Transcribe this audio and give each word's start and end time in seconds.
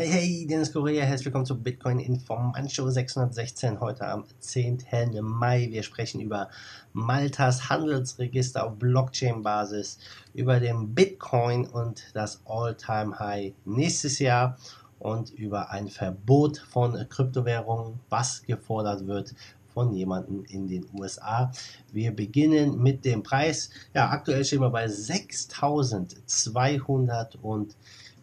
Hey, 0.00 0.08
hey, 0.08 0.46
Dennis 0.46 0.72
Correa, 0.72 1.04
herzlich 1.04 1.26
willkommen 1.26 1.44
zu 1.44 1.62
Bitcoin 1.62 1.98
Informantshow 1.98 2.88
616, 2.88 3.80
heute 3.80 4.08
am 4.08 4.24
10. 4.38 4.78
Mai. 5.20 5.68
Wir 5.70 5.82
sprechen 5.82 6.22
über 6.22 6.48
Maltas 6.94 7.68
Handelsregister 7.68 8.64
auf 8.64 8.78
Blockchain-Basis, 8.78 9.98
über 10.32 10.58
den 10.58 10.94
Bitcoin 10.94 11.66
und 11.66 12.02
das 12.14 12.40
All-Time-High 12.46 13.52
nächstes 13.66 14.20
Jahr 14.20 14.56
und 15.00 15.32
über 15.32 15.68
ein 15.68 15.88
Verbot 15.88 16.56
von 16.56 16.96
Kryptowährungen, 17.10 18.00
was 18.08 18.42
gefordert 18.44 19.06
wird 19.06 19.34
von 19.74 19.92
jemandem 19.92 20.46
in 20.48 20.66
den 20.66 20.86
USA. 20.98 21.52
Wir 21.92 22.16
beginnen 22.16 22.82
mit 22.82 23.04
dem 23.04 23.22
Preis. 23.22 23.68
Ja, 23.92 24.08
aktuell 24.08 24.46
stehen 24.46 24.62
wir 24.62 24.70
bei 24.70 24.86
6.200 24.86 27.36
und 27.42 27.76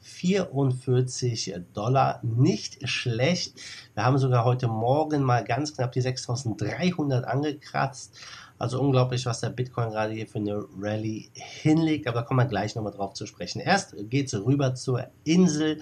44 0.07 1.55
Dollar. 1.73 2.19
Nicht 2.23 2.87
schlecht. 2.87 3.59
Wir 3.93 4.05
haben 4.05 4.17
sogar 4.17 4.45
heute 4.45 4.67
Morgen 4.67 5.21
mal 5.21 5.43
ganz 5.43 5.75
knapp 5.75 5.91
die 5.91 6.01
6300 6.01 7.25
angekratzt. 7.25 8.17
Also 8.57 8.79
unglaublich, 8.79 9.25
was 9.25 9.41
der 9.41 9.49
Bitcoin 9.49 9.91
gerade 9.91 10.13
hier 10.13 10.25
für 10.25 10.39
eine 10.39 10.65
Rallye 10.79 11.29
hinlegt. 11.33 12.07
Aber 12.07 12.21
da 12.21 12.25
kommen 12.25 12.39
wir 12.39 12.45
gleich 12.45 12.73
nochmal 12.73 12.93
drauf 12.93 13.13
zu 13.13 13.25
sprechen. 13.25 13.59
Erst 13.59 13.95
geht 14.09 14.27
es 14.27 14.45
rüber 14.45 14.73
zur 14.73 15.07
Insel 15.25 15.81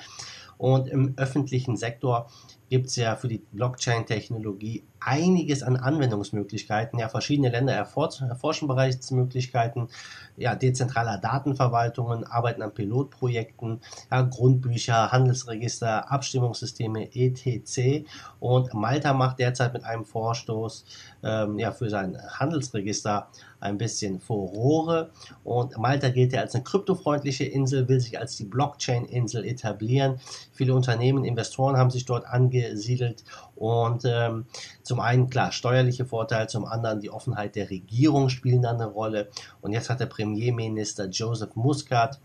und 0.57 0.87
im 0.87 1.13
öffentlichen 1.17 1.77
Sektor 1.77 2.29
gibt 2.69 2.87
es 2.87 2.95
ja 2.95 3.15
für 3.15 3.27
die 3.27 3.41
Blockchain-Technologie 3.51 4.83
einiges 4.99 5.61
an 5.61 5.77
Anwendungsmöglichkeiten. 5.77 6.99
Ja, 6.99 7.09
verschiedene 7.09 7.49
Länder 7.49 7.73
erforschen 7.73 8.67
bereits 8.67 9.11
Möglichkeiten, 9.11 9.87
ja, 10.35 10.55
dezentraler 10.55 11.19
Datenverwaltungen, 11.19 12.23
arbeiten 12.23 12.61
an 12.63 12.73
Pilotprojekten, 12.73 13.81
ja, 14.11 14.21
Grundbücher, 14.23 15.11
Handelsregister, 15.11 16.11
Abstimmungssysteme, 16.11 17.15
etc. 17.15 18.07
Und 18.39 18.73
Malta 18.73 19.13
macht 19.13 19.39
derzeit 19.39 19.73
mit 19.73 19.83
einem 19.83 20.05
Vorstoß 20.05 20.85
ähm, 21.23 21.59
ja, 21.59 21.71
für 21.71 21.89
sein 21.89 22.17
Handelsregister 22.39 23.27
ein 23.59 23.77
bisschen 23.77 24.19
Furore. 24.19 25.11
Und 25.43 25.77
Malta 25.77 26.09
gilt 26.09 26.33
ja 26.33 26.41
als 26.41 26.55
eine 26.55 26.63
kryptofreundliche 26.63 27.45
Insel, 27.45 27.87
will 27.87 27.99
sich 27.99 28.19
als 28.19 28.35
die 28.37 28.45
Blockchain-Insel 28.45 29.45
etablieren. 29.45 30.19
Viele 30.51 30.73
Unternehmen, 30.73 31.25
Investoren 31.25 31.77
haben 31.77 31.89
sich 31.89 32.05
dort 32.05 32.25
angesiedelt 32.63 33.23
und 33.55 34.03
ähm, 34.05 34.45
zum 34.83 34.99
einen 34.99 35.29
klar 35.29 35.51
steuerliche 35.51 36.05
Vorteile, 36.05 36.47
zum 36.47 36.65
anderen 36.65 36.99
die 36.99 37.09
Offenheit 37.09 37.55
der 37.55 37.69
Regierung 37.69 38.29
spielen 38.29 38.61
da 38.61 38.71
eine 38.71 38.85
Rolle. 38.85 39.29
Und 39.61 39.71
jetzt 39.71 39.89
hat 39.89 39.99
der 39.99 40.05
Premierminister 40.07 41.07
Joseph 41.07 41.55
Muscat 41.55 42.19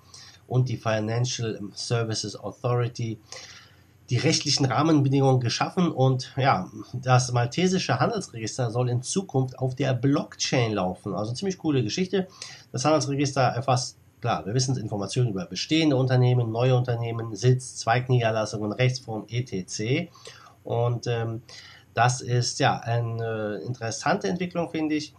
und 0.47 0.69
die 0.69 0.77
Financial 0.77 1.59
Services 1.75 2.37
Authority 2.37 3.19
die 4.11 4.17
rechtlichen 4.17 4.64
Rahmenbedingungen 4.67 5.39
geschaffen 5.39 5.92
und 5.92 6.33
ja, 6.37 6.69
das 6.92 7.31
maltesische 7.31 8.00
Handelsregister 8.00 8.69
soll 8.72 8.91
in 8.91 9.03
Zukunft 9.03 9.56
auf 9.61 9.77
der 9.77 9.94
Blockchain 9.94 10.72
laufen. 10.72 11.15
Also 11.15 11.33
ziemlich 11.33 11.59
coole 11.59 11.84
Geschichte. 11.84 12.27
Das 12.72 12.84
Handelsregister 12.84 13.41
erfasst 13.41 14.00
Klar, 14.21 14.45
wir 14.45 14.55
wissen 14.55 14.77
Informationen 14.77 15.31
über 15.31 15.47
bestehende 15.47 15.97
Unternehmen, 15.97 16.53
neue 16.53 16.77
Unternehmen, 16.77 17.35
Sitz, 17.35 17.77
Zweigniederlassungen, 17.77 18.73
Rechtsform, 18.73 19.25
etc. 19.29 20.11
Und 20.62 21.07
ähm, 21.07 21.43
das 21.95 22.21
ist 22.21 22.61
ja 22.61 22.79
eine 22.79 23.61
interessante 23.67 24.29
Entwicklung, 24.29 24.71
finde 24.71 24.95
ich. 24.95 25.15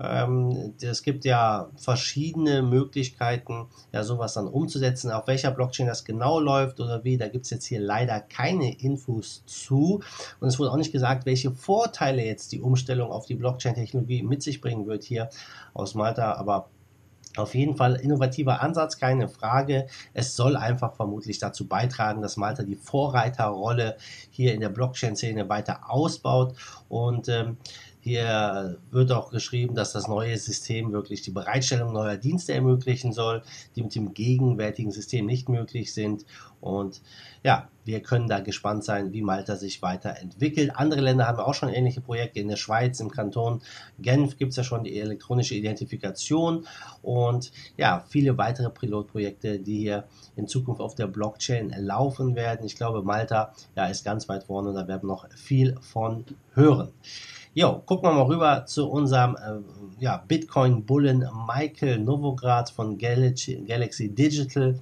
Ähm, 0.00 0.74
es 0.80 1.02
gibt 1.02 1.24
ja 1.24 1.68
verschiedene 1.76 2.62
Möglichkeiten, 2.62 3.66
ja, 3.92 4.02
sowas 4.02 4.34
dann 4.34 4.48
umzusetzen. 4.48 5.10
Auf 5.10 5.26
welcher 5.26 5.50
Blockchain 5.50 5.86
das 5.86 6.04
genau 6.04 6.40
läuft 6.40 6.80
oder 6.80 7.04
wie, 7.04 7.18
da 7.18 7.28
gibt 7.28 7.44
es 7.44 7.50
jetzt 7.50 7.66
hier 7.66 7.80
leider 7.80 8.20
keine 8.20 8.76
Infos 8.78 9.44
zu. 9.46 10.02
Und 10.40 10.48
es 10.48 10.58
wurde 10.58 10.72
auch 10.72 10.76
nicht 10.76 10.92
gesagt, 10.92 11.26
welche 11.26 11.50
Vorteile 11.52 12.24
jetzt 12.24 12.52
die 12.52 12.60
Umstellung 12.60 13.10
auf 13.10 13.26
die 13.26 13.34
Blockchain-Technologie 13.36 14.22
mit 14.22 14.42
sich 14.42 14.60
bringen 14.60 14.86
wird 14.86 15.04
hier 15.04 15.28
aus 15.74 15.94
Malta. 15.94 16.34
Aber 16.34 16.68
auf 17.36 17.54
jeden 17.54 17.76
Fall 17.76 17.96
innovativer 17.96 18.60
Ansatz, 18.60 18.98
keine 18.98 19.28
Frage. 19.28 19.86
Es 20.12 20.36
soll 20.36 20.56
einfach 20.56 20.94
vermutlich 20.94 21.38
dazu 21.38 21.66
beitragen, 21.66 22.22
dass 22.22 22.36
Malta 22.36 22.62
die 22.62 22.76
Vorreiterrolle 22.76 23.96
hier 24.30 24.54
in 24.54 24.60
der 24.60 24.68
Blockchain-Szene 24.68 25.48
weiter 25.48 25.90
ausbaut 25.90 26.54
und 26.88 27.28
ähm, 27.28 27.56
hier 28.04 28.76
wird 28.90 29.12
auch 29.12 29.30
geschrieben, 29.30 29.74
dass 29.74 29.92
das 29.92 30.08
neue 30.08 30.36
System 30.36 30.92
wirklich 30.92 31.22
die 31.22 31.30
Bereitstellung 31.30 31.94
neuer 31.94 32.18
Dienste 32.18 32.52
ermöglichen 32.52 33.14
soll, 33.14 33.42
die 33.74 33.82
mit 33.82 33.94
dem 33.94 34.12
gegenwärtigen 34.12 34.90
System 34.90 35.24
nicht 35.24 35.48
möglich 35.48 35.94
sind. 35.94 36.26
Und 36.60 37.00
ja, 37.42 37.70
wir 37.86 38.02
können 38.02 38.28
da 38.28 38.40
gespannt 38.40 38.84
sein, 38.84 39.14
wie 39.14 39.22
Malta 39.22 39.56
sich 39.56 39.80
weiterentwickelt. 39.80 40.72
Andere 40.74 41.00
Länder 41.00 41.26
haben 41.26 41.38
auch 41.38 41.54
schon 41.54 41.70
ähnliche 41.70 42.02
Projekte. 42.02 42.40
In 42.40 42.48
der 42.48 42.56
Schweiz, 42.56 43.00
im 43.00 43.10
Kanton 43.10 43.62
Genf 43.98 44.36
gibt 44.36 44.50
es 44.50 44.56
ja 44.56 44.64
schon 44.64 44.84
die 44.84 45.00
elektronische 45.00 45.54
Identifikation 45.54 46.66
und 47.00 47.52
ja, 47.78 48.04
viele 48.06 48.36
weitere 48.36 48.68
Pilotprojekte, 48.68 49.60
die 49.60 49.78
hier 49.78 50.04
in 50.36 50.46
Zukunft 50.46 50.82
auf 50.82 50.94
der 50.94 51.06
Blockchain 51.06 51.74
laufen 51.78 52.36
werden. 52.36 52.66
Ich 52.66 52.76
glaube, 52.76 53.02
Malta 53.02 53.54
ja, 53.76 53.86
ist 53.86 54.04
ganz 54.04 54.28
weit 54.28 54.44
vorne 54.44 54.68
und 54.68 54.74
da 54.74 54.86
werden 54.86 55.04
wir 55.04 55.14
noch 55.14 55.26
viel 55.30 55.76
von 55.80 56.26
hören. 56.52 56.92
Jo, 57.56 57.80
gucken 57.86 58.08
wir 58.10 58.14
mal 58.14 58.26
rüber 58.26 58.66
zu 58.66 58.90
unserem 58.90 59.36
äh, 59.36 60.02
ja, 60.02 60.24
Bitcoin-Bullen 60.26 61.24
Michael 61.46 62.00
Novograd 62.00 62.68
von 62.68 62.98
Galaxy, 62.98 63.64
Galaxy 63.64 64.12
Digital. 64.12 64.80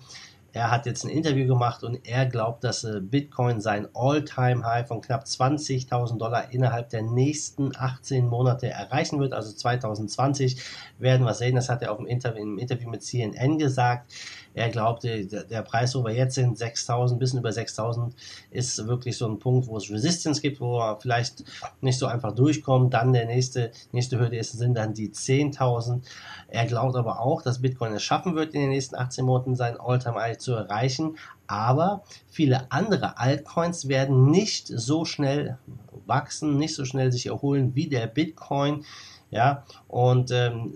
Er 0.55 0.71
hat 0.71 0.87
jetzt 0.87 1.05
ein 1.05 1.11
Interview 1.11 1.47
gemacht 1.47 1.85
und 1.85 2.01
er 2.09 2.25
glaubt, 2.25 2.65
dass 2.65 2.85
äh, 2.85 3.01
Bitcoin 3.03 3.61
sein 3.61 3.89
All-Time-High 3.93 4.89
von 4.89 5.03
knapp 5.03 5.25
20.000 5.25 6.17
Dollar 6.17 6.51
innerhalb 6.51 6.89
der 6.89 7.03
nächsten 7.03 7.73
18 7.77 8.27
Monate 8.27 8.71
erreichen 8.71 9.21
wird. 9.21 9.35
Also 9.35 9.53
2020 9.53 10.57
werden 10.99 11.27
wir 11.27 11.35
sehen. 11.35 11.57
Das 11.57 11.69
hat 11.69 11.83
er 11.83 11.93
auf 11.93 11.99
dem 11.99 12.07
Interview, 12.07 12.43
im 12.43 12.59
Interview 12.59 12.89
mit 12.89 13.03
CNN 13.03 13.59
gesagt. 13.59 14.11
Er 14.55 14.69
glaubte, 14.69 15.27
der 15.27 15.63
Preis, 15.63 15.95
wo 15.95 16.05
wir 16.05 16.13
jetzt 16.13 16.35
sind, 16.35 16.59
6000, 16.59 17.19
bisschen 17.19 17.39
über 17.39 17.53
6000, 17.53 18.15
ist 18.51 18.87
wirklich 18.87 19.17
so 19.17 19.27
ein 19.27 19.39
Punkt, 19.39 19.67
wo 19.67 19.77
es 19.77 19.91
Resistance 19.91 20.41
gibt, 20.41 20.61
wo 20.61 20.79
er 20.79 21.01
vielleicht 21.01 21.45
nicht 21.81 21.99
so 21.99 22.07
einfach 22.07 22.35
durchkommt. 22.35 22.93
Dann 22.93 23.13
der 23.13 23.27
nächste, 23.27 23.73
nächste 23.93 24.19
Hürde 24.19 24.37
ist, 24.37 24.53
sind 24.53 24.75
dann 24.75 24.95
die 24.95 25.11
10.000. 25.11 26.03
Er 26.49 26.67
glaubt 26.67 26.97
aber 26.97 27.21
auch, 27.21 27.43
dass 27.43 27.63
Bitcoin 27.63 27.95
es 27.95 28.03
schaffen 28.03 28.35
wird, 28.35 28.55
in 28.55 28.61
den 28.61 28.71
nächsten 28.71 28.97
18 28.97 29.25
Monaten 29.25 29.57
sein 29.57 29.79
All-Time-High 29.81 30.39
zu 30.39 30.53
erreichen. 30.53 31.17
Aber 31.47 32.03
viele 32.29 32.71
andere 32.71 33.19
Altcoins 33.19 33.89
werden 33.89 34.31
nicht 34.31 34.67
so 34.69 35.05
schnell 35.05 35.59
wachsen, 36.07 36.57
nicht 36.57 36.75
so 36.75 36.85
schnell 36.85 37.13
sich 37.13 37.27
erholen 37.27 37.75
wie 37.75 37.89
der 37.89 38.07
Bitcoin. 38.07 38.85
Ja, 39.33 39.65
und 39.89 40.31
ähm, 40.31 40.75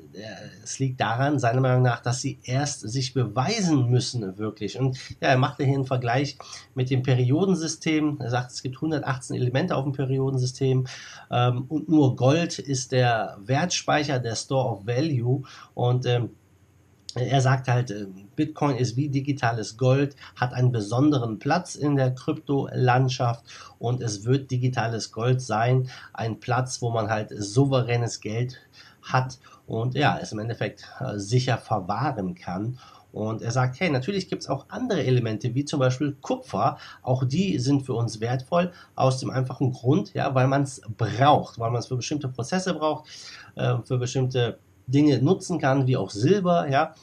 es 0.64 0.78
liegt 0.78 0.98
daran, 0.98 1.38
seiner 1.38 1.60
Meinung 1.60 1.82
nach, 1.82 2.00
dass 2.00 2.22
sie 2.22 2.38
erst 2.42 2.80
sich 2.80 3.12
beweisen 3.12 3.90
müssen, 3.90 4.38
wirklich. 4.38 4.78
Und 4.78 4.96
ja, 5.20 5.28
er 5.28 5.36
macht 5.36 5.58
hier 5.58 5.66
einen 5.66 5.84
Vergleich 5.84 6.38
mit 6.74 6.88
dem 6.88 7.02
Periodensystem. 7.02 8.16
Er 8.18 8.30
sagt, 8.30 8.52
es 8.52 8.62
gibt 8.62 8.76
118 8.76 9.36
Elemente 9.36 9.76
auf 9.76 9.84
dem 9.84 9.92
Periodensystem 9.92 10.86
ähm, 11.30 11.66
und 11.68 11.90
nur 11.90 12.16
Gold 12.16 12.58
ist 12.58 12.92
der 12.92 13.36
Wertspeicher, 13.44 14.20
der 14.20 14.36
Store 14.36 14.70
of 14.70 14.86
Value. 14.86 15.42
Und 15.74 16.06
ähm, 16.06 16.30
er 17.14 17.42
sagt 17.42 17.68
halt, 17.68 17.90
äh, 17.90 18.06
Bitcoin 18.36 18.76
ist 18.76 18.96
wie 18.96 19.08
digitales 19.08 19.76
Gold, 19.76 20.14
hat 20.36 20.52
einen 20.52 20.72
besonderen 20.72 21.38
Platz 21.38 21.74
in 21.74 21.96
der 21.96 22.14
Kryptolandschaft 22.14 23.44
und 23.78 24.02
es 24.02 24.24
wird 24.24 24.50
digitales 24.50 25.10
Gold 25.10 25.40
sein, 25.40 25.88
ein 26.12 26.38
Platz, 26.38 26.80
wo 26.82 26.90
man 26.90 27.08
halt 27.08 27.30
souveränes 27.36 28.20
Geld 28.20 28.58
hat 29.02 29.38
und 29.66 29.94
ja, 29.94 30.18
es 30.20 30.32
im 30.32 30.38
Endeffekt 30.38 30.88
äh, 31.00 31.18
sicher 31.18 31.58
verwahren 31.58 32.34
kann. 32.34 32.78
Und 33.12 33.40
er 33.40 33.50
sagt, 33.50 33.80
hey, 33.80 33.88
natürlich 33.88 34.28
gibt 34.28 34.42
es 34.42 34.48
auch 34.50 34.66
andere 34.68 35.02
Elemente, 35.02 35.54
wie 35.54 35.64
zum 35.64 35.80
Beispiel 35.80 36.14
Kupfer. 36.20 36.76
Auch 37.02 37.24
die 37.24 37.58
sind 37.58 37.86
für 37.86 37.94
uns 37.94 38.20
wertvoll, 38.20 38.72
aus 38.94 39.20
dem 39.20 39.30
einfachen 39.30 39.72
Grund, 39.72 40.12
ja, 40.12 40.34
weil 40.34 40.46
man 40.48 40.64
es 40.64 40.82
braucht, 40.98 41.58
weil 41.58 41.70
man 41.70 41.78
es 41.78 41.86
für 41.86 41.96
bestimmte 41.96 42.28
Prozesse 42.28 42.74
braucht, 42.74 43.08
äh, 43.54 43.76
für 43.84 43.96
bestimmte 43.96 44.58
Dinge 44.86 45.22
nutzen 45.22 45.58
kann, 45.58 45.86
wie 45.86 45.96
auch 45.96 46.10
Silber, 46.10 46.68
ja. 46.68 46.94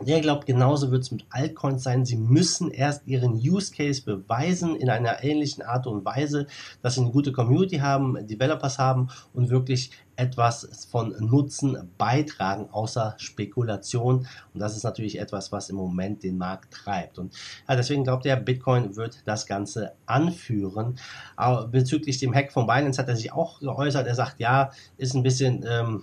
Der 0.00 0.20
glaubt, 0.20 0.46
genauso 0.46 0.90
wird 0.90 1.02
es 1.02 1.10
mit 1.10 1.26
Altcoins 1.30 1.82
sein. 1.82 2.06
Sie 2.06 2.16
müssen 2.16 2.70
erst 2.70 3.06
ihren 3.06 3.34
Use 3.34 3.72
Case 3.72 4.02
beweisen 4.02 4.74
in 4.74 4.88
einer 4.88 5.22
ähnlichen 5.22 5.62
Art 5.62 5.86
und 5.86 6.04
Weise, 6.04 6.46
dass 6.80 6.94
sie 6.94 7.02
eine 7.02 7.10
gute 7.10 7.30
Community 7.30 7.76
haben, 7.76 8.26
Developers 8.26 8.78
haben 8.78 9.08
und 9.34 9.50
wirklich 9.50 9.90
etwas 10.16 10.86
von 10.90 11.14
Nutzen 11.20 11.90
beitragen, 11.98 12.68
außer 12.70 13.14
Spekulation. 13.18 14.26
Und 14.54 14.60
das 14.60 14.76
ist 14.76 14.82
natürlich 14.82 15.18
etwas, 15.18 15.52
was 15.52 15.68
im 15.68 15.76
Moment 15.76 16.22
den 16.22 16.38
Markt 16.38 16.72
treibt. 16.72 17.18
Und 17.18 17.34
ja, 17.68 17.76
deswegen 17.76 18.04
glaubt 18.04 18.24
er, 18.26 18.36
Bitcoin 18.36 18.96
wird 18.96 19.18
das 19.26 19.46
Ganze 19.46 19.92
anführen. 20.06 20.98
Aber 21.36 21.68
bezüglich 21.68 22.18
dem 22.18 22.34
Hack 22.34 22.50
von 22.50 22.66
Binance 22.66 23.00
hat 23.00 23.08
er 23.08 23.16
sich 23.16 23.32
auch 23.32 23.60
geäußert. 23.60 24.06
Er 24.06 24.14
sagt, 24.14 24.40
ja, 24.40 24.72
ist 24.96 25.14
ein 25.14 25.22
bisschen 25.22 25.64
ähm, 25.68 26.02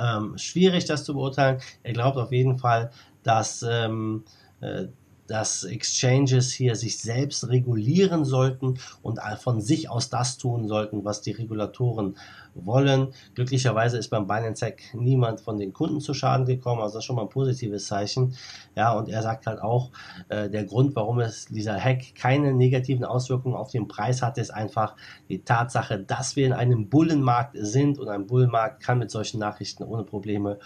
ähm, 0.00 0.38
schwierig, 0.38 0.84
das 0.84 1.04
zu 1.04 1.14
beurteilen. 1.14 1.60
Er 1.82 1.92
glaubt 1.92 2.16
auf 2.16 2.32
jeden 2.32 2.58
Fall, 2.58 2.90
dass 3.22 3.64
ähm, 3.68 4.24
äh, 4.60 4.86
dass 5.28 5.62
Exchanges 5.62 6.50
hier 6.52 6.74
sich 6.74 6.98
selbst 6.98 7.48
regulieren 7.48 8.24
sollten 8.24 8.78
und 9.02 9.20
von 9.40 9.60
sich 9.60 9.88
aus 9.88 10.10
das 10.10 10.38
tun 10.38 10.66
sollten, 10.66 11.04
was 11.04 11.22
die 11.22 11.32
Regulatoren 11.32 12.16
wollen. 12.54 13.08
Glücklicherweise 13.34 13.98
ist 13.98 14.08
beim 14.08 14.26
Binance 14.26 14.66
Hack 14.66 14.82
niemand 14.94 15.40
von 15.40 15.58
den 15.58 15.72
Kunden 15.72 16.00
zu 16.00 16.14
Schaden 16.14 16.46
gekommen, 16.46 16.80
also 16.80 16.94
das 16.94 17.02
ist 17.02 17.06
schon 17.06 17.16
mal 17.16 17.22
ein 17.22 17.28
positives 17.28 17.86
Zeichen. 17.86 18.34
Ja, 18.74 18.92
und 18.92 19.08
er 19.08 19.22
sagt 19.22 19.46
halt 19.46 19.60
auch, 19.60 19.90
äh, 20.28 20.50
der 20.50 20.64
Grund, 20.64 20.96
warum 20.96 21.20
es 21.20 21.46
dieser 21.46 21.78
Hack 21.78 22.14
keine 22.14 22.52
negativen 22.52 23.04
Auswirkungen 23.04 23.54
auf 23.54 23.70
den 23.70 23.86
Preis 23.86 24.22
hat, 24.22 24.38
ist 24.38 24.50
einfach 24.50 24.96
die 25.28 25.44
Tatsache, 25.44 25.98
dass 25.98 26.36
wir 26.36 26.46
in 26.46 26.52
einem 26.52 26.88
Bullenmarkt 26.88 27.56
sind 27.60 27.98
und 27.98 28.08
ein 28.08 28.26
Bullenmarkt 28.26 28.82
kann 28.82 28.98
mit 28.98 29.10
solchen 29.10 29.38
Nachrichten 29.38 29.84
ohne 29.84 30.04
Probleme 30.04 30.58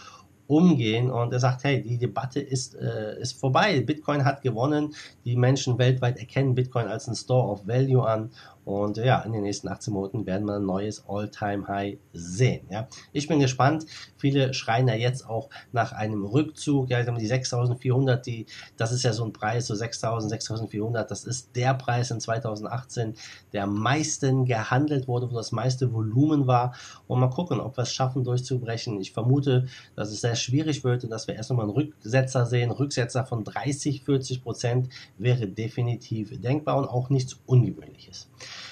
umgehen. 0.53 1.11
Und 1.11 1.33
er 1.33 1.41
sagt, 1.41 1.65
hey, 1.65 1.83
die 1.83 1.99
Debatte 1.99 2.41
ist, 2.41 2.75
äh, 2.75 3.19
ist 3.21 3.39
vorbei. 3.39 3.81
Bitcoin 3.81 4.25
hat 4.25 4.43
gewonnen. 4.43 4.95
Die 5.25 5.37
Menschen 5.37 5.79
weltweit 5.79 6.19
erkennen 6.19 6.55
Bitcoin 6.55 6.87
als 6.87 7.09
ein 7.09 7.15
Store 7.15 7.51
of 7.51 7.67
Value 7.67 8.07
an 8.07 8.31
und 8.65 8.97
ja, 8.97 9.21
in 9.23 9.33
den 9.33 9.43
nächsten 9.43 9.69
18 9.69 9.93
Monaten 9.93 10.25
werden 10.25 10.47
wir 10.47 10.57
ein 10.57 10.65
neues 10.65 11.05
All-Time-High 11.09 11.99
sehen. 12.13 12.67
Ja. 12.71 12.87
Ich 13.13 13.27
bin 13.27 13.41
gespannt. 13.41 13.87
Viele 14.17 14.55
schreien 14.55 14.87
ja 14.87 14.95
jetzt 14.95 15.29
auch 15.29 15.49
nach 15.73 15.93
einem 15.93 16.25
Rückzug. 16.25 16.89
Ja, 16.89 17.03
die 17.03 17.27
6400, 17.27 18.25
die, 18.25 18.47
das 18.77 18.93
ist 18.93 19.03
ja 19.03 19.13
so 19.13 19.25
ein 19.25 19.33
Preis, 19.33 19.67
so 19.67 19.75
6000, 19.75 20.31
6400. 20.31 21.11
Das 21.11 21.25
ist 21.25 21.57
der 21.57 21.75
Preis 21.75 22.13
in 22.13 22.21
2018, 22.21 23.15
der 23.53 23.65
am 23.65 23.75
meisten 23.75 24.45
gehandelt 24.45 25.09
wurde, 25.09 25.29
wo 25.31 25.35
das 25.35 25.51
meiste 25.51 25.93
Volumen 25.93 26.47
war. 26.47 26.75
Und 27.09 27.19
mal 27.19 27.31
gucken, 27.31 27.61
ob 27.61 27.77
wir 27.77 27.83
es 27.83 27.93
schaffen, 27.93 28.23
durchzubrechen. 28.23 29.01
Ich 29.01 29.13
vermute, 29.13 29.67
dass 29.97 30.13
es 30.13 30.21
sehr 30.21 30.37
schwierig 30.37 30.85
wird 30.85 31.03
und 31.03 31.11
dass 31.11 31.27
wir 31.27 31.35
erst 31.35 31.51
nochmal 31.51 31.67
einen 31.67 31.75
Rücksetzer 31.75 32.47
sehen. 32.47 32.71
Rücksetzer 32.71 33.27
von 33.27 33.43
30, 33.43 34.05
40 34.05 34.43
Prozent 34.43 34.89
wäre 35.19 35.49
definitiv 35.49 36.41
denkbar 36.41 36.77
und 36.77 36.87
auch 36.87 37.11
nichts 37.11 37.41
Ungewöhnliches. 37.47 38.29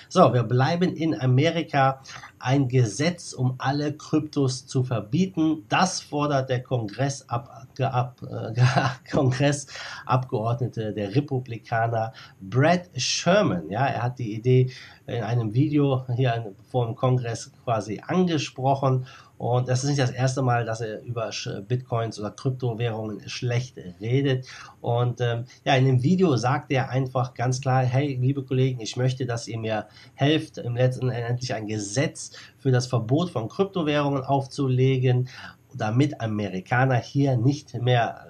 So, 0.09 0.35
wir 0.35 0.43
bleiben 0.43 0.97
in 0.97 1.19
Amerika. 1.21 2.03
Ein 2.41 2.69
Gesetz, 2.69 3.33
um 3.33 3.55
alle 3.59 3.97
Kryptos 3.97 4.67
zu 4.67 4.83
verbieten. 4.83 5.67
Das 5.69 6.01
fordert 6.01 6.49
der 6.49 6.63
Kongress 6.63 7.29
ab, 7.29 7.69
ab, 7.79 8.21
äh, 8.29 9.11
Kongressabgeordnete 9.11 10.93
der 10.93 11.15
Republikaner 11.15 12.13
Brad 12.41 12.91
Sherman. 12.97 13.71
Ja, 13.71 13.87
er 13.87 14.03
hat 14.03 14.19
die 14.19 14.35
Idee 14.35 14.73
in 15.07 15.23
einem 15.23 15.55
Video 15.55 16.05
hier 16.17 16.55
vor 16.71 16.87
dem 16.87 16.97
Kongress 16.97 17.53
quasi 17.65 18.01
angesprochen 18.05 19.07
und 19.41 19.69
das 19.69 19.85
ist 19.85 19.89
nicht 19.89 19.99
das 19.99 20.11
erste 20.11 20.43
Mal, 20.43 20.67
dass 20.67 20.83
er 20.83 21.01
über 21.01 21.31
Bitcoins 21.67 22.21
oder 22.21 22.31
Kryptowährungen 22.31 23.27
schlecht 23.27 23.79
redet. 23.99 24.47
Und 24.83 25.23
ähm, 25.23 25.47
ja, 25.65 25.77
in 25.77 25.87
dem 25.87 26.03
Video 26.03 26.37
sagt 26.37 26.71
er 26.71 26.91
einfach 26.91 27.33
ganz 27.33 27.63
klar, 27.63 27.83
hey, 27.83 28.19
liebe 28.21 28.45
Kollegen, 28.45 28.81
ich 28.81 28.99
möchte, 28.99 29.25
dass 29.25 29.49
ihr 29.49 29.59
mir 29.59 29.87
helft, 30.13 30.59
im 30.59 30.77
letzten 30.77 31.09
endlich 31.09 31.55
ein 31.55 31.67
Gesetz 31.67 32.33
für 32.59 32.71
das 32.71 32.87
Verbot 32.87 33.31
von 33.31 33.49
Kryptowährungen 33.49 34.25
aufzulegen, 34.25 35.31
damit 35.73 36.21
Amerikaner 36.21 36.97
hier 36.97 37.39
nicht 37.39 37.73
mehr 37.81 38.27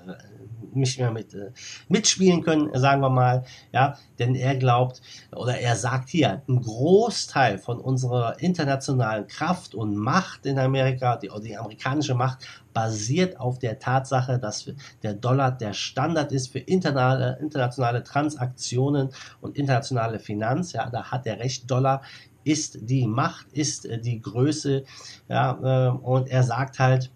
nicht 0.74 0.98
mehr 0.98 1.10
mit, 1.10 1.34
äh, 1.34 1.50
mitspielen 1.88 2.42
können, 2.42 2.70
sagen 2.78 3.00
wir 3.00 3.10
mal, 3.10 3.44
ja, 3.72 3.96
denn 4.18 4.34
er 4.34 4.56
glaubt 4.56 5.00
oder 5.32 5.58
er 5.58 5.76
sagt 5.76 6.08
hier, 6.08 6.42
ein 6.48 6.60
Großteil 6.60 7.58
von 7.58 7.80
unserer 7.80 8.40
internationalen 8.40 9.26
Kraft 9.26 9.74
und 9.74 9.96
Macht 9.96 10.46
in 10.46 10.58
Amerika, 10.58 11.16
die, 11.16 11.30
die 11.42 11.56
amerikanische 11.56 12.14
Macht, 12.14 12.46
basiert 12.72 13.38
auf 13.40 13.58
der 13.58 13.78
Tatsache, 13.78 14.38
dass 14.38 14.70
der 15.02 15.14
Dollar 15.14 15.50
der 15.50 15.72
Standard 15.72 16.32
ist 16.32 16.52
für 16.52 16.60
internationale, 16.60 17.38
internationale 17.40 18.02
Transaktionen 18.02 19.10
und 19.40 19.56
internationale 19.56 20.18
Finanz. 20.18 20.72
Ja, 20.72 20.88
da 20.90 21.10
hat 21.10 21.26
er 21.26 21.38
recht. 21.40 21.70
Dollar 21.70 22.02
ist 22.44 22.78
die 22.82 23.06
Macht, 23.06 23.46
ist 23.52 23.86
äh, 23.86 23.98
die 23.98 24.20
Größe. 24.20 24.84
Ja, 25.28 25.88
äh, 25.88 25.90
und 25.90 26.28
er 26.28 26.42
sagt 26.42 26.78
halt, 26.78 27.10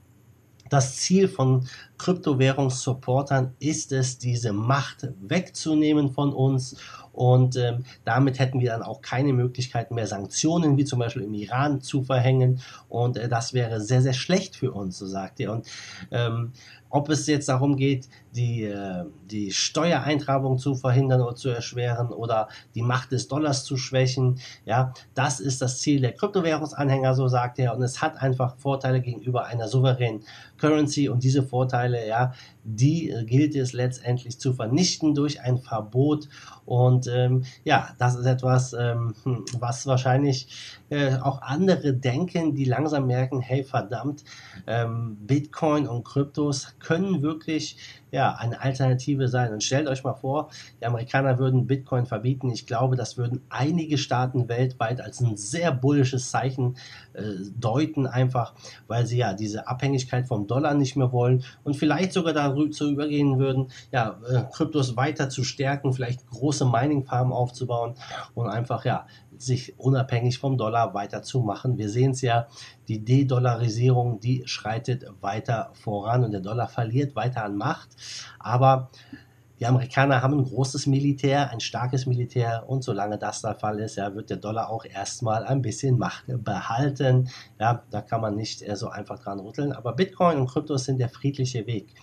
das 0.71 0.97
Ziel 0.97 1.29
von 1.29 1.67
Kryptowährungssupportern 1.99 3.55
ist 3.59 3.93
es, 3.93 4.19
diese 4.19 4.53
Macht 4.53 5.09
wegzunehmen 5.21 6.11
von 6.11 6.33
uns 6.33 6.77
und 7.13 7.57
ähm, 7.57 7.85
damit 8.05 8.41
hätten 8.41 8.61
wir 8.61 8.71
dann 8.71 8.83
auch 8.83 9.01
keine 9.01 9.33
Möglichkeit 9.33 9.93
mehr, 9.93 10.07
Sanktionen 10.07 10.77
wie 10.77 10.85
zum 10.85 10.99
Beispiel 10.99 11.23
im 11.23 11.35
Iran 11.35 11.81
zu 11.81 12.03
verhängen 12.03 12.61
und 12.89 13.17
äh, 13.17 13.29
das 13.29 13.55
wäre 13.55 13.81
sehr, 13.81 14.03
sehr 14.03 14.15
schlecht 14.15 14.57
für 14.57 14.73
uns, 14.73 14.99
so 14.99 15.07
sagt 15.07 15.39
er. 15.39 15.53
Und 15.53 15.67
ähm, 16.11 16.53
ob 16.95 17.09
es 17.09 17.27
jetzt 17.27 17.49
darum 17.49 17.77
geht, 17.77 18.09
die, 18.37 18.63
äh, 18.63 19.05
die 19.27 19.51
Steuereintreibung 19.51 20.59
zu 20.59 20.77
verhindern 20.77 21.23
oder 21.23 21.35
zu 21.35 21.49
erschweren 21.49 22.09
oder 22.09 22.49
die 22.77 22.83
Macht 22.83 23.11
des 23.11 23.27
Dollars 23.27 23.65
zu 23.65 23.77
schwächen, 23.77 24.39
ja, 24.65 24.95
das 25.13 25.41
ist 25.41 25.61
das 25.61 25.81
Ziel 25.81 26.01
der 26.01 26.13
Kryptowährungsanhänger, 26.13 27.15
so 27.15 27.27
sagt 27.27 27.59
er. 27.59 27.75
Und 27.75 27.83
es 27.83 28.01
hat 28.01 28.23
einfach 28.23 28.57
Vorteile 28.59 29.01
gegenüber 29.01 29.45
einer 29.45 29.67
souveränen 29.67 30.23
Currency 30.65 31.11
und 31.11 31.23
diese 31.23 31.43
Vorteile, 31.43 32.09
ja, 32.09 32.33
die 32.65 33.11
äh, 33.11 33.25
gilt 33.25 33.55
es 33.55 33.75
letztendlich 33.75 34.39
zu 34.39 34.55
vernichten 34.55 35.15
durch 35.15 35.43
ein 35.43 35.59
Verbot. 35.59 36.29
Und 36.65 37.07
ähm, 37.07 37.45
ja, 37.65 37.91
das 37.99 38.15
ist 38.15 38.25
etwas, 38.25 38.73
ähm, 38.73 39.15
hm, 39.25 39.45
was 39.59 39.87
wahrscheinlich 39.87 40.81
äh, 40.89 41.17
auch 41.17 41.43
andere 41.43 41.93
denken, 41.93 42.55
die 42.55 42.65
langsam 42.65 43.07
merken, 43.07 43.41
hey 43.41 43.65
verdammt, 43.65 44.25
ähm, 44.67 45.19
Bitcoin 45.21 45.87
und 45.87 46.05
Kryptos 46.05 46.75
können 46.79 47.21
wirklich 47.21 47.77
ja, 48.11 48.33
eine 48.37 48.61
Alternative 48.63 49.29
sein. 49.29 49.53
Und 49.53 49.63
stellt 49.63 49.89
euch 49.89 50.05
mal 50.05 50.15
vor, 50.15 50.49
die 50.81 50.87
Amerikaner 50.87 51.39
würden 51.39 51.67
Bitcoin 51.67 52.07
verbieten. 52.07 52.49
Ich 52.51 52.67
glaube, 52.67 52.97
das 52.97 53.19
würden 53.19 53.43
einige 53.51 53.99
Staaten 53.99 54.49
weltweit 54.49 55.01
als 55.01 55.21
ein 55.21 55.37
sehr 55.37 55.73
bullisches 55.73 56.31
Zeichen 56.31 56.77
äh, 57.13 57.23
deuten, 57.59 58.07
einfach 58.07 58.55
weil 58.87 59.05
sie 59.07 59.19
ja 59.19 59.35
diese 59.35 59.67
Abhängigkeit 59.67 60.29
vom 60.29 60.47
Dollar 60.47 60.54
nicht 60.75 60.97
mehr 60.97 61.13
wollen 61.13 61.45
und 61.65 61.77
vielleicht 61.77 62.13
sogar 62.13 62.33
dazu 62.33 62.91
übergehen 62.91 63.39
würden, 63.39 63.69
ja, 63.93 64.19
äh, 64.29 64.43
Kryptos 64.53 64.97
weiter 64.97 65.29
zu 65.29 65.45
stärken, 65.45 65.93
vielleicht 65.93 66.27
große 66.29 66.65
Mining-Farmen 66.65 67.33
aufzubauen 67.33 67.95
und 68.35 68.49
einfach 68.49 68.85
ja 68.85 69.07
sich 69.39 69.79
unabhängig 69.79 70.39
vom 70.39 70.57
Dollar 70.57 70.95
weiterzumachen. 70.95 71.79
Wir 71.79 71.89
sehen 71.89 72.13
es 72.13 72.21
ja, 72.21 72.47
die 72.89 73.05
De-Dollarisierung, 73.05 74.21
die 74.21 74.43
schreitet 74.47 75.07
weiter 75.21 75.71
voran 75.75 76.25
und 76.25 76.33
der 76.33 76.41
Dollar 76.41 76.69
verliert 76.69 77.17
weiter 77.17 77.45
an 77.45 77.57
Macht. 77.57 77.89
Aber 78.39 78.91
die 79.65 79.69
Amerikaner 79.69 80.21
haben 80.21 80.41
ein 80.41 80.45
großes 80.45 80.87
Militär, 80.87 81.51
ein 81.51 81.59
starkes 81.59 82.05
Militär 82.05 82.65
und 82.67 82.85
solange 82.85 83.17
das 83.17 83.41
der 83.41 83.55
Fall 83.55 83.81
ist, 83.81 83.97
ja, 83.97 84.15
wird 84.15 84.29
der 84.29 84.37
Dollar 84.37 84.69
auch 84.69 84.85
erstmal 84.85 85.43
ein 85.47 85.63
bisschen 85.63 85.99
Macht 85.99 86.25
behalten. 86.27 87.31
Ja, 87.59 87.83
da 87.91 88.03
kann 88.03 88.21
man 88.21 88.37
nicht 88.37 88.63
so 88.77 88.91
einfach 88.91 89.21
dran 89.21 89.41
rütteln. 89.41 89.73
Aber 89.73 89.95
Bitcoin 89.95 90.37
und 90.37 90.49
Kryptos 90.49 90.85
sind 90.85 90.99
der 90.99 91.09
friedliche 91.09 91.67
Weg 91.67 91.95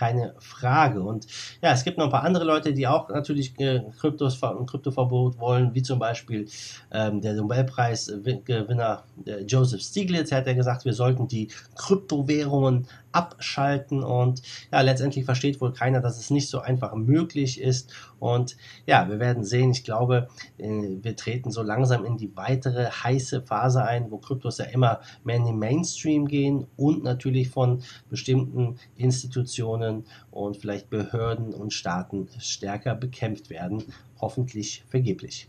keine 0.00 0.34
Frage. 0.38 1.02
Und 1.02 1.26
ja, 1.60 1.72
es 1.72 1.84
gibt 1.84 1.98
noch 1.98 2.06
ein 2.06 2.10
paar 2.10 2.24
andere 2.24 2.44
Leute, 2.44 2.72
die 2.72 2.86
auch 2.86 3.10
natürlich 3.10 3.60
äh, 3.60 3.82
Kryptos 4.00 4.42
und 4.42 4.64
Kryptoverbot 4.64 5.38
wollen, 5.38 5.74
wie 5.74 5.82
zum 5.82 5.98
Beispiel 5.98 6.48
ähm, 6.90 7.20
der 7.20 7.34
Nobelpreisgewinner 7.34 9.04
äh, 9.26 9.42
Joseph 9.42 9.82
Stiglitz, 9.82 10.32
hat 10.32 10.46
ja 10.46 10.54
gesagt, 10.54 10.86
wir 10.86 10.94
sollten 10.94 11.28
die 11.28 11.48
Kryptowährungen 11.76 12.86
abschalten 13.12 14.02
und 14.02 14.42
ja, 14.72 14.80
letztendlich 14.80 15.24
versteht 15.24 15.60
wohl 15.60 15.72
keiner, 15.72 16.00
dass 16.00 16.18
es 16.18 16.30
nicht 16.30 16.48
so 16.48 16.60
einfach 16.60 16.94
möglich 16.94 17.60
ist. 17.60 17.92
Und 18.18 18.56
ja, 18.86 19.08
wir 19.08 19.18
werden 19.18 19.44
sehen, 19.44 19.70
ich 19.70 19.84
glaube, 19.84 20.28
äh, 20.58 20.68
wir 21.02 21.16
treten 21.16 21.50
so 21.50 21.62
langsam 21.62 22.04
in 22.04 22.16
die 22.16 22.36
weitere 22.36 22.86
heiße 22.90 23.42
Phase 23.42 23.84
ein, 23.84 24.10
wo 24.10 24.18
Kryptos 24.18 24.58
ja 24.58 24.66
immer 24.66 25.00
mehr 25.24 25.36
in 25.36 25.46
den 25.46 25.58
Mainstream 25.58 26.26
gehen 26.26 26.66
und 26.76 27.02
natürlich 27.02 27.48
von 27.48 27.82
bestimmten 28.08 28.76
Institutionen 28.96 30.04
und 30.30 30.56
vielleicht 30.56 30.90
Behörden 30.90 31.54
und 31.54 31.72
Staaten 31.72 32.28
stärker 32.38 32.94
bekämpft 32.94 33.50
werden, 33.50 33.82
hoffentlich 34.20 34.84
vergeblich. 34.88 35.48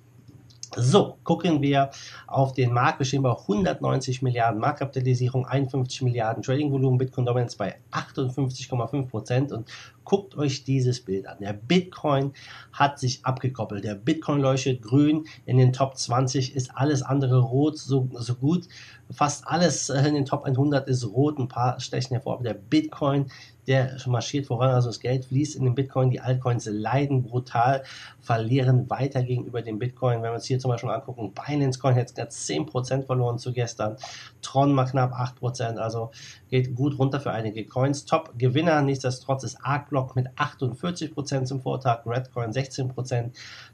So, 0.77 1.17
gucken 1.25 1.61
wir 1.61 1.89
auf 2.27 2.53
den 2.53 2.71
Markt. 2.71 2.99
Wir 2.99 3.05
stehen 3.05 3.23
bei 3.23 3.31
190 3.37 4.21
Milliarden 4.21 4.61
Marktkapitalisierung, 4.61 5.45
51 5.45 6.01
Milliarden 6.01 6.43
Trading-Volumen, 6.43 6.97
Bitcoin 6.97 7.25
Dominance 7.25 7.57
bei 7.57 7.75
58,5 7.91 9.09
Prozent 9.09 9.51
und 9.51 9.69
guckt 10.05 10.37
euch 10.37 10.63
dieses 10.63 11.03
Bild 11.03 11.27
an. 11.27 11.39
Der 11.41 11.51
Bitcoin 11.51 12.31
hat 12.71 12.99
sich 12.99 13.25
abgekoppelt. 13.25 13.83
Der 13.83 13.95
Bitcoin 13.95 14.39
leuchtet 14.39 14.81
grün. 14.81 15.25
In 15.45 15.57
den 15.57 15.73
Top 15.73 15.97
20 15.97 16.55
ist 16.55 16.71
alles 16.73 17.01
andere 17.01 17.39
rot, 17.39 17.77
so, 17.77 18.07
so 18.13 18.35
gut. 18.35 18.69
Fast 19.11 19.45
alles 19.49 19.89
in 19.89 20.13
den 20.13 20.25
Top 20.25 20.45
100 20.45 20.87
ist 20.87 21.05
rot. 21.05 21.37
Ein 21.37 21.49
paar 21.49 21.81
stechen 21.81 22.15
hervor. 22.15 22.35
Aber 22.35 22.43
der 22.43 22.53
Bitcoin 22.53 23.29
der 23.71 23.95
marschiert 24.05 24.47
voran, 24.47 24.71
also 24.71 24.89
das 24.89 24.99
Geld 24.99 25.23
fließt 25.23 25.55
in 25.55 25.63
den 25.63 25.75
Bitcoin, 25.75 26.09
die 26.09 26.19
Altcoins 26.19 26.65
leiden 26.65 27.23
brutal, 27.23 27.83
verlieren 28.19 28.89
weiter 28.89 29.23
gegenüber 29.23 29.61
dem 29.61 29.79
Bitcoin. 29.79 30.21
Wenn 30.21 30.31
wir 30.31 30.33
uns 30.33 30.45
hier 30.45 30.59
zum 30.59 30.71
Beispiel 30.71 30.89
angucken, 30.89 31.33
Binance 31.33 31.79
Coin 31.79 31.95
hat 31.95 32.13
gerade 32.13 32.31
10% 32.31 33.05
verloren 33.05 33.39
zu 33.39 33.53
gestern, 33.53 33.95
Tron 34.41 34.73
mal 34.73 34.83
knapp 34.83 35.13
8%, 35.13 35.77
also 35.77 36.11
geht 36.49 36.75
gut 36.75 36.99
runter 36.99 37.21
für 37.21 37.31
einige 37.31 37.65
Coins. 37.65 38.03
Top-Gewinner, 38.03 38.81
nichtsdestotrotz 38.81 39.45
ist 39.45 39.57
ArcBlock 39.63 40.17
mit 40.17 40.27
48% 40.31 41.45
zum 41.45 41.61
Vortag, 41.61 42.05
Redcoin 42.05 42.51
16%, 42.51 43.31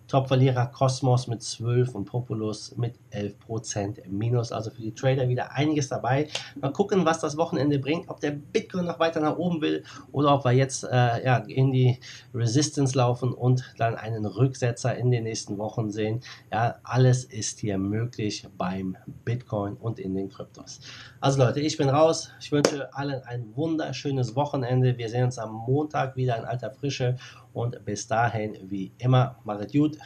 Top-Verlierer 0.08 0.68
Cosmos 0.68 1.28
mit 1.28 1.44
12 1.44 1.94
und 1.94 2.06
Populus 2.06 2.76
mit 2.78 2.96
11% 3.12 4.08
Minus. 4.08 4.52
Also 4.52 4.72
für 4.72 4.82
die 4.82 4.94
Trader 4.94 5.28
wieder 5.28 5.52
einiges 5.52 5.90
dabei. 5.90 6.30
Mal 6.60 6.72
gucken, 6.72 7.06
was 7.06 7.20
das 7.20 7.38
Wochenende 7.38 7.80
bringt, 7.80 8.10
ob 8.10 8.20
der 8.22 8.32
Bitcoin 8.32 8.86
noch 8.86 9.00
weiter 9.00 9.20
nach 9.20 9.38
oben 9.38 9.62
will 9.62 9.84
oder 10.12 10.34
ob 10.34 10.46
wir 10.46 10.54
jetzt 10.54 10.84
äh, 10.84 11.26
ja, 11.26 11.38
in 11.48 11.72
die 11.72 12.00
Resistance 12.34 12.98
laufen 12.98 13.34
und 13.34 13.74
dann 13.78 13.96
einen 13.96 14.26
Rücksetzer 14.26 14.96
in 14.96 15.12
den 15.12 15.24
nächsten 15.24 15.58
Wochen 15.58 15.92
sehen. 15.92 16.22
Ja, 16.52 16.76
alles 16.84 17.26
ist 17.26 17.60
hier 17.60 17.78
möglich 17.78 18.48
beim 18.58 18.96
Bitcoin 19.26 19.74
und 19.76 20.00
in 20.00 20.16
den 20.16 20.30
Kryptos. 20.30 20.80
Also 21.20 21.40
Leute, 21.40 21.60
ich 21.60 21.78
bin 21.78 21.90
raus. 21.90 22.32
Ich 22.40 22.52
wünsche 22.52 22.94
allen 22.94 23.22
ein 23.24 23.56
wunderschönes 23.56 24.36
Wochenende. 24.36 24.98
Wir 24.98 25.10
sehen 25.10 25.26
uns 25.26 25.38
am 25.38 25.54
Montag 25.54 26.16
wieder 26.16 26.38
in 26.38 26.46
alter 26.46 26.72
Frische 26.72 27.18
und 27.58 27.84
bis 27.86 28.06
dahin, 28.06 28.56
wie 28.70 28.92
immer, 29.00 29.40
macht 29.44 29.74
gut, 29.74 29.97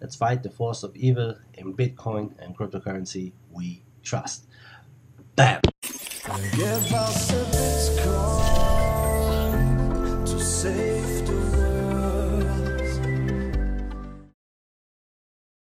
Let's 0.00 0.16
fight 0.16 0.42
the 0.42 0.50
force 0.50 0.82
of 0.82 0.94
evil 0.96 1.36
in 1.54 1.74
Bitcoin 1.74 2.34
and 2.38 2.56
cryptocurrency 2.56 3.32
we 3.50 3.82
trust. 4.02 4.46
Bam! 5.36 5.60